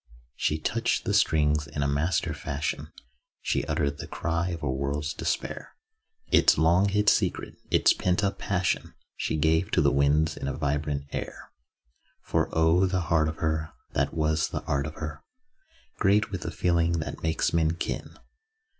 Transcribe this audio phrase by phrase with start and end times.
[0.35, 2.87] She touched the strings in a master fashion,
[3.39, 5.75] She uttered the cry of a world's despair:
[6.31, 10.57] Its long hid secret, its pent up passion, She gave to the winds in a
[10.57, 11.51] vibrant air.
[12.23, 12.87] For oh!
[12.87, 15.21] the heart of her, That was the art of her.
[15.99, 18.17] Great with the feeling that makes men kin.